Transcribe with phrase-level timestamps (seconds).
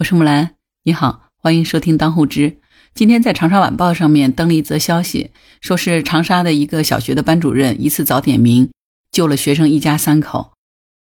[0.00, 0.54] 我是木兰，
[0.84, 2.58] 你好，欢迎收听当户知。
[2.94, 8.70] 今天在长沙晚报上面登了一则消息，说是长沙的一个小学的班主任一次早点名
[9.10, 10.52] 救了学生一家三口。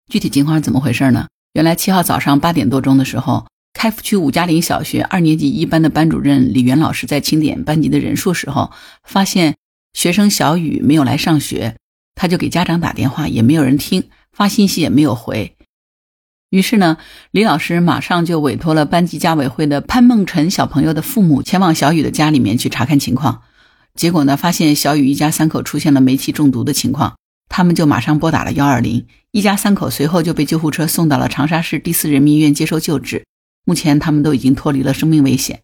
[0.10, 1.28] 具体情况是怎么回事呢？
[1.52, 8.71] 原来七号早上八点多钟的时候，开福区五家岭小学二年级一班的班主任李元老师在清点班级的人数时候，
[9.04, 9.57] 发现
[9.91, 11.75] 学生小雨没有来上学，
[12.16, 15.57] 他就给家长打电话，也没有人听，发信息也没有回。
[16.50, 16.97] 于是呢，
[17.29, 23.43] 李老师马上就委托了班级家委会的潘梦辰小朋友的父母前往小雨的家里面去查看情况。
[23.93, 27.18] 结果呢，发现小雨一家三口出现了煤气中毒的情况，
[27.50, 33.25] 他们就马上拨打了幺二零，一家三口随后就被救护车送到了长沙市第四人民医院接受救治。
[33.66, 35.61] 目前他们都已经脱离了生命危险。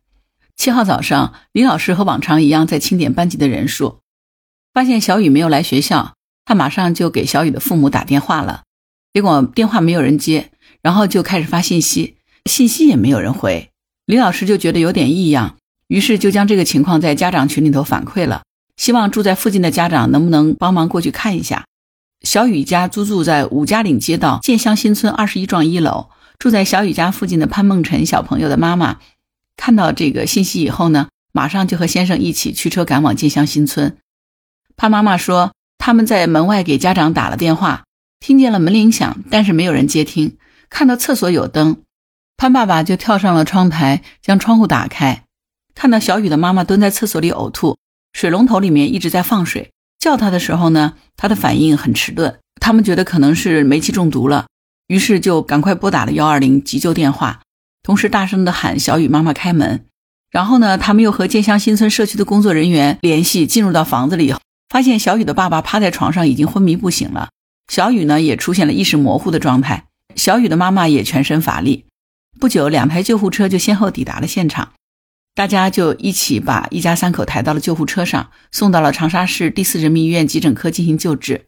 [0.56, 4.02] 七号早上，李老师和往常一样在清点班级的人数，
[4.72, 6.14] 发现小雨没有来学校，
[6.46, 8.64] 他马上就给小雨的父母打电话了，
[9.14, 10.52] 结果电话没有人接。
[10.86, 12.14] 然后就开始发信息，
[12.46, 13.72] 信息也没有人回，
[14.06, 18.44] 李老师就觉得有点异样，于是就将这个情况在家长群里头反馈了，
[18.78, 21.66] 希望住在附近的家长能不能帮忙过去看一下。
[22.22, 29.00] 小雨家租住在五家岭街道建乡新村二十一幢一楼，住在小雨家附近的潘梦辰小朋友的妈妈，
[29.58, 33.98] 看到这个信息以后呢，马上就和先生一起驱车赶往建乡新村。
[34.78, 37.86] 潘妈妈说，他们在门外给家长打了电话，
[38.20, 40.38] 听见了门铃响，但是没有人接听。
[40.70, 41.84] 看到厕所有灯，
[42.38, 45.24] 潘爸爸就跳上了窗台，将窗户打开，
[45.74, 47.78] 看到小雨的妈妈蹲在厕所里呕吐，
[48.14, 49.72] 水龙头里面一直在放水。
[50.00, 52.38] 叫他的时候呢，他的反应很迟钝。
[52.62, 54.48] 他们觉得可能是煤气中毒了，
[54.88, 57.42] 于是就赶快拨打了幺二零急救电话，
[57.84, 59.86] 同时大声的喊小雨妈妈开门。
[60.32, 64.34] 然后呢，他们又和建乡新村社区的工作人员联系，进入到房子里，
[64.70, 67.30] 发现小雨的爸爸趴在床上已经昏迷不醒了，
[67.68, 69.86] 小雨呢也出现了意识模糊的状态。
[70.16, 71.86] 小雨的妈妈也全身乏力。
[72.40, 74.74] 不久，两台救护车就先后抵达了现场，
[75.34, 81.46] 大家就一起把一家三口抬到了救护车上，送到了长沙市第四人民医院急诊科进行救治。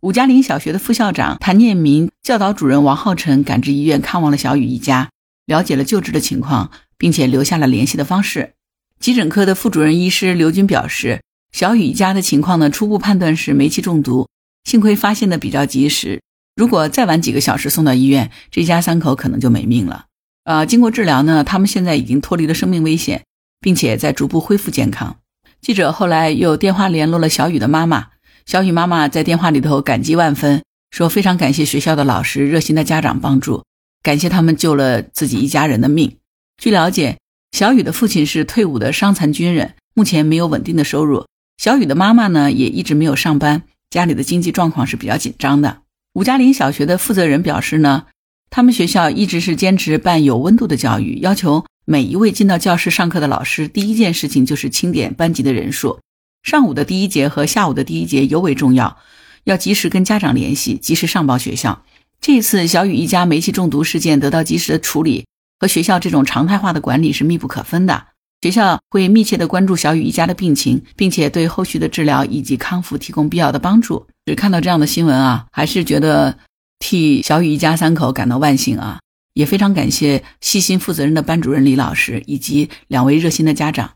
[0.00, 5.10] 五家岭小学的副校长谭念民、教导主任王浩辰赶至医院看望了小雨一家，
[5.46, 8.52] 了解了救治的情况，并且留下了联系的方式。
[8.98, 14.28] 急诊科的副主任医师刘军表示，小雨一家的情况呢，初步判断是煤气中毒，
[14.64, 16.20] 幸亏发现的比较及时。
[16.56, 20.06] 如果再晚几个小时送到医院，这一家三口可能就没命了。
[20.44, 23.24] 呃，经过治疗呢，他们现在已经脱离了生命危险，
[23.60, 25.18] 并且在逐步恢复健康。
[25.60, 28.06] 记者后来又电话联络了小雨的妈妈，
[28.46, 33.64] 小雨妈妈在电话里头感激万分，说非常感谢学校的老师、热心的家长帮助，
[34.02, 36.16] 感谢他们救了自己一家人的命。
[36.56, 37.18] 据了解，
[37.52, 41.26] 小雨的父亲是退伍的伤残军人，目前没有稳定的收入。
[41.58, 45.82] 小雨的妈妈呢，也一直没有上班，家里的经济状况是比较紧张的。
[46.16, 48.06] 五家岭小学的负责人表示呢，
[48.48, 56.00] 他们学校一直是坚持办有温度的教育，要求每一位进到教室上课的老师，第一件事情就是清点班级的人数。
[56.42, 58.96] 上午的第一节和下午的第一节尤为重要，
[59.44, 61.84] 要及时跟家长联系，及时上报学校。
[62.18, 65.26] 这次小雨一家煤气中毒事件得到及时的处理，
[65.60, 68.06] 和学校这种常态化的管理是密不可分的。
[68.40, 74.06] 学校会密切的关注小雨一家的病情，并且对后续的治疗以及康复提供必要的帮助。
[74.26, 76.36] 只看到这样的新闻啊，还是觉得
[76.80, 78.98] 替小雨一家三口感到万幸啊！
[79.34, 83.92] 也非常感谢细心负责任的班主任李老师以及两位热心的家长，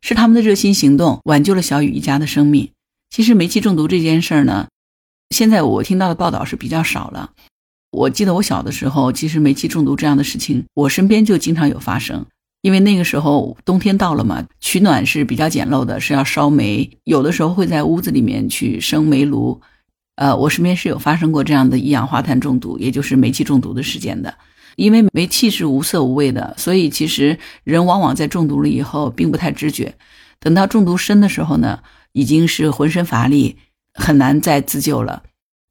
[0.00, 2.70] 是他们的热心行动挽救了小雨一家的生命。
[3.10, 4.68] 其实煤气中毒这件事儿呢，
[5.30, 7.32] 现在我听到的报道是比较少了。
[7.90, 12.24] 我记得我小的时候，其实煤气中毒这样的事情，我身边就经常有发生。
[12.60, 19.60] 因为那个时候冬天到了嘛，取暖是比较简陋的，是要烧煤，有的时候会在屋子里面去生煤炉。
[20.16, 24.34] 呃，我身边是有发生过这样的一氧化碳中毒，也就是煤气中毒的事件的。
[24.76, 29.94] 因为煤气是无色无味的，所以其实人往往在中毒了以后并不太知觉，
[30.40, 31.80] 等到中毒深的时候呢，
[32.12, 33.56] 已经是浑身乏力，
[33.92, 35.22] 很难再自救了。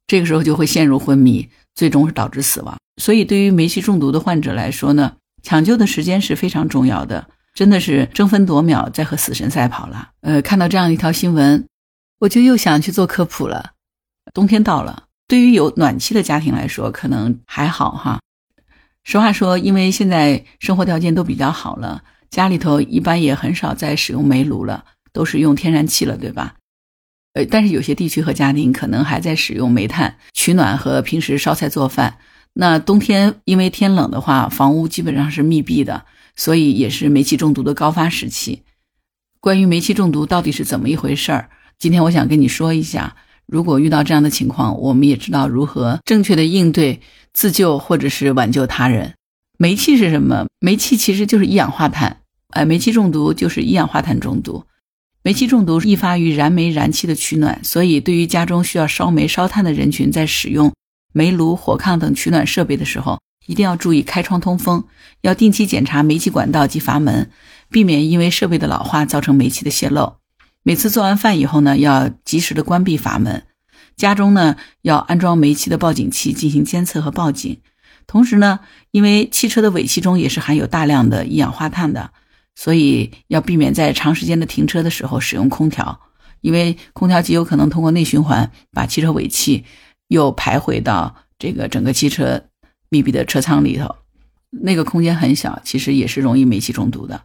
[0.06, 2.76] 这个时候就会陷入昏迷，最终导致死亡。
[3.00, 10.10] 所以对于煤气中毒的患者来说呢，抢救的时间是非常重要的，真的是争分夺秒在和死神赛跑了。
[10.20, 11.66] 呃，看到这样一条新闻，
[12.20, 13.72] 我就又想去做科普了。
[14.34, 18.20] 冬天到了，对于有暖气的家庭来说，可能还好哈。
[19.04, 26.54] 实话说，因为现在生活条件都比较好了，家里头一般也很少再使用煤炉了，都是用天然气了，对吧？
[27.34, 32.18] 呃，但是有些地区和家庭可能还在使用煤炭取暖和平时烧菜做饭。
[32.54, 36.04] 那冬天因为天冷的话，房屋基本上是密闭的，
[36.36, 38.62] 所以也是煤气中毒的高发时期。
[39.40, 43.16] 关于煤气中毒到底是怎么一回事儿，今天我想跟你说一下。
[43.46, 47.00] 如果遇到这样的情况，我们也知道如何正确的应对、
[47.32, 49.14] 自救或者是挽救他人。
[49.58, 50.46] 煤气是什么？
[50.60, 54.64] 煤气其实就是一氧化碳，哎，煤气中毒就是一氧化碳中毒。
[55.22, 60.72] 煤气中毒易发于燃煤燃气的取暖，所以对于家中需要烧煤烧炭的人群，在使用
[61.12, 64.82] 煤炉、火炕等取暖设备的时候，一定要注意开窗通风，
[65.20, 67.30] 要定期检查煤气管道及阀门，
[67.70, 70.16] 避免因为设备的老化造成煤气的泄漏。
[70.62, 73.44] 每次做完饭以后呢，要及时的关闭阀门。
[73.96, 77.60] 家中呢要安装煤气的报警器进行监测和报警。
[78.06, 78.60] 同时呢，
[78.90, 82.10] 因为汽车的尾气中也是含有大量的一氧化碳的。
[82.54, 85.98] 所以要避免在长时间的停车的时候使用空调，
[86.42, 89.64] 因为空调极有可能通过内循环把汽车尾气
[90.08, 92.44] 又排回到这个整个汽车
[92.90, 93.96] 密闭的车舱里头，
[94.50, 97.22] 那个空间很小，其实也是容易煤气中毒的。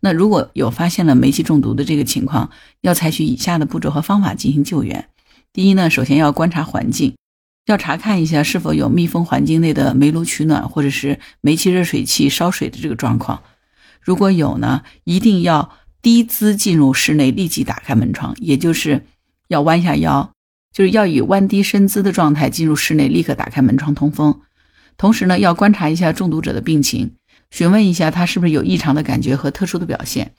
[0.00, 2.50] 那如果有发现了煤气中毒的这个情况，
[2.80, 5.08] 要采取以下的步骤和方法进行救援。
[5.52, 7.14] 第一呢，首先要观察环境，
[7.66, 13.42] 要查看一下是否有密封环境内的煤炉取暖或者是煤气热水器烧水的这个状况。
[14.00, 15.70] 如果有呢，一定要
[16.00, 19.04] 低姿进入室内，立即打开门窗，也就是
[19.48, 20.32] 要弯下腰，
[20.72, 24.40] 就是要以弯低身姿的状态进入室内，立刻打开门窗通风。
[24.96, 27.12] 同时呢，要观察一下中毒者的病情，
[27.50, 30.34] 询问一下他是不是有异常的感觉和特殊的表现。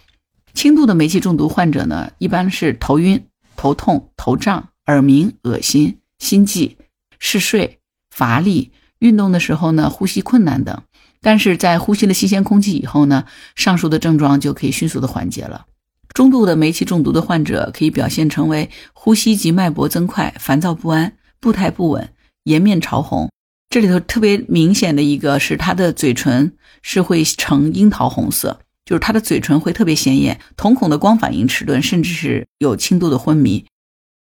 [0.54, 3.24] 轻度的煤气中毒患者呢，一般是头晕、
[3.56, 6.78] 头痛、头胀、耳鸣、恶心、心悸、
[7.20, 7.80] 嗜睡、
[8.10, 10.82] 乏力，运动的时候呢，呼吸困难等。
[11.22, 13.26] 但是在呼吸了新鲜空气以后呢，
[13.56, 15.66] 上述的症状就可以迅速的缓解了。
[16.14, 22.10] 中度的煤气中毒的患者可以表现成为呼吸及脉搏增快、烦躁不安、步态不稳、
[22.44, 23.30] 颜面潮红。
[23.72, 26.52] 这里头特别明显的一个是他的嘴唇
[26.82, 33.66] 是会呈樱桃红色，就是他的嘴唇会特别显眼，瞳孔的光反应迟钝，甚至是有轻度的昏迷。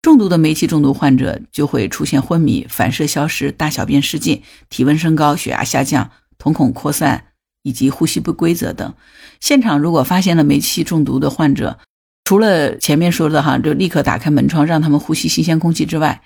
[0.04, 6.12] 重度的煤气中毒患者就会出现昏迷、反射消失、大小便失禁、体温升高、血压下降。
[6.38, 7.25] 瞳孔扩散
[7.63, 8.94] 以及呼吸不规则等，
[9.42, 11.80] 现场如果发现了煤气中毒的患者，
[12.24, 16.22] 除了前面说的哈，就立刻打开门窗让他们呼吸新鲜空气之外，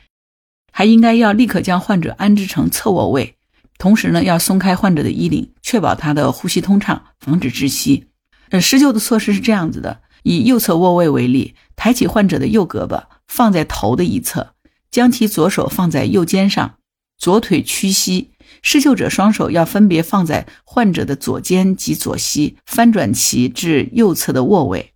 [0.75, 3.35] 还应该要立刻将患者安置成侧卧位，
[3.77, 8.07] 同时呢要松开患者的衣领，确保他的呼吸通畅，防止窒息。
[8.49, 14.53] 呃，施救的措施是这样子的：以右侧卧位为例，抬起患者的右胳膊放在头的一侧，
[14.89, 16.75] 将其左手放在右肩上，
[17.19, 18.31] 左腿屈膝。
[18.61, 24.93] 施救者双手要分别放在患者的左肩及左膝，翻转其至右侧的卧位。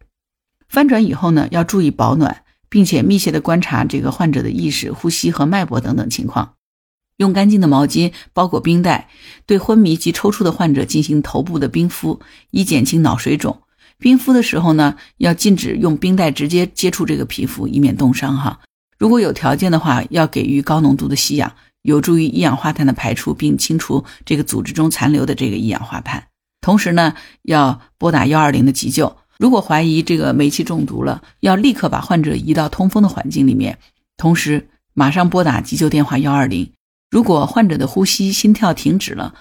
[0.68, 6.53] 翻转以后呢，要注意保暖，并且密切的观察这个患者的意识、呼吸和脉搏等等情况。
[7.17, 9.09] 用干净的毛巾包裹冰袋，
[9.45, 12.19] 对昏迷及抽搐的患者进行头部的冰敷，
[12.51, 13.61] 以减轻脑水肿。
[13.97, 18.59] 冰敷的时候呢，要禁止用冰袋直接接触这个皮肤，以免冻伤哈。
[18.99, 21.51] 如果有条件的话，要给予高浓度的吸氧。
[21.83, 26.27] 有助于一氧化碳的排出，并清除这个组织中残留的这个一氧化碳。
[26.59, 29.15] 同时呢，要拨打幺二零的急救。
[29.39, 33.78] 如果怀疑这个煤气中毒了，要立刻把患者移到通风的环境里面，
[34.18, 36.72] 同时马上拨打急救电话幺二零。
[37.10, 39.36] 如果患者的呼吸、心跳停止了，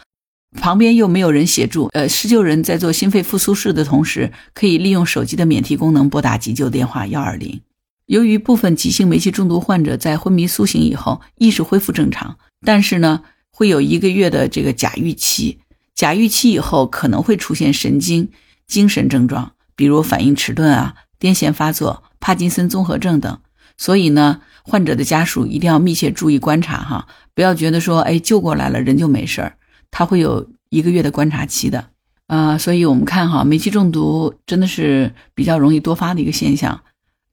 [0.61, 7.61] 旁边又没有人协助，呃，施救人在做心肺复苏式的同时，可以利用手机的免提功能拨打急救电话幺二零。
[8.07, 15.59] 由于部分急性煤气中毒患者在昏迷苏醒以后意识恢复正常，但是呢，会有一个月的这个假预期。
[15.95, 18.29] 假预期以后可能会出现神经、
[18.69, 23.38] 精神症状，比如反应迟钝啊、癫痫发作、帕金森综合症等。
[23.78, 29.59] 所以呢，患者的家属一定要密切注意观察哈，不要觉得说，哎，救过来了人就没事儿，
[29.90, 31.90] 他会有一个月的观察期的。
[32.26, 36.80] 啊，所以我们看哈，煤气中毒真的是比较容易多发的一个现象。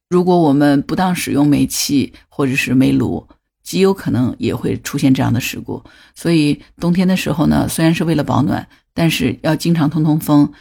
[0.10, 3.26] 如果我们不当使用煤气或者是煤炉，
[3.64, 5.82] 极有可能也会出现这样的事故。
[6.14, 10.52] 所以冬天的时候呢，虽然是为了保暖，但是要经常通通风。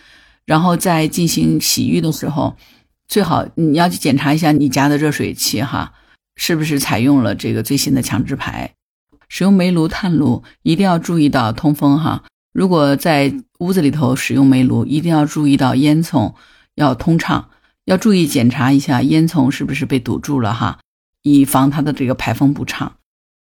[0.45, 2.57] 然后在进行洗浴的时候，
[3.09, 5.93] 最好你要去检查一下你家的热水器哈，
[6.37, 8.75] 是不是采用了这个最新的强制排。
[9.29, 12.25] 使用煤炉、炭炉一定要注意到通风哈。
[12.53, 16.35] 如果在屋子里头使用煤炉，一定要注意到烟囱
[16.75, 17.49] 要通畅。
[17.85, 20.79] 要注意检查一下烟囱是不是被堵住了哈，
[21.23, 22.97] 以防它的这个排风不畅。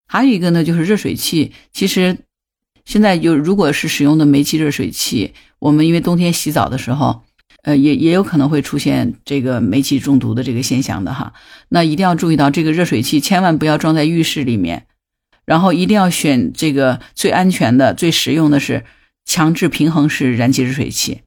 [0.07, 1.53] 还有一个呢，就是热水器。
[1.71, 2.17] 其实
[2.83, 7.23] 现在有，如果是使用的煤气热水器，我们因为冬天洗澡的时候，
[7.63, 11.33] 呃，也也有可能会出现这个煤气中毒的这个现象的哈。
[11.69, 14.85] 那一定要注意到，这个热水器千万不要装在浴室里面，
[15.45, 18.85] 然后一定要选这个最安全的、最实用的是
[19.25, 21.21] 强制平衡式燃气热水器。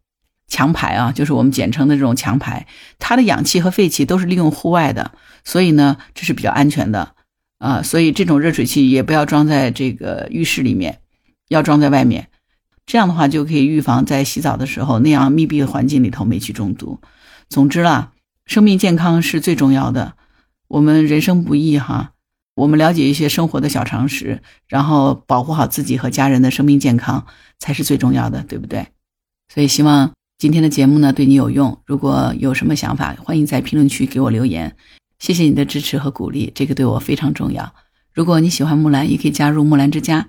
[0.46, 2.66] 强排啊，就是我们简称的这种强排，
[2.98, 5.12] 它的氧气和废气都是利用户外的，
[5.44, 7.14] 所以呢，这是比较安全的
[7.58, 7.82] 啊。
[7.82, 10.98] 所以这种热水器也不要装在这个浴室里面，
[11.48, 12.29] 要装在外面。
[12.90, 16.98] 这样的话就可以预防在洗澡的时候那样密闭的环境里头煤气中毒。
[17.48, 18.10] 总之啦，
[18.46, 20.14] 生命健康是最重要的。
[20.66, 22.14] 我们人生不易哈，
[22.56, 27.26] 我们了解一些生活的小常识，然后保护好自己和家人的生命健康
[27.60, 28.88] 才是最重要的，对不对？
[29.54, 31.80] 所以希望今天的节目呢对你有用。
[31.86, 34.74] 如果有什么想法，欢迎在评论区给我留言。
[35.20, 37.72] 谢谢你的支持和鼓励，这个对我非常重要。
[38.12, 40.28] 如果你喜欢木兰，也可以加入木兰之家，